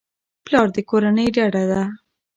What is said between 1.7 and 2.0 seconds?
ده.